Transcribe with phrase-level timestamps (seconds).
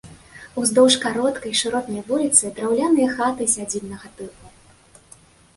[0.61, 4.45] Уздоўж кароткай шыротнай вуліцы драўляныя хаты сядзібнага тыпу.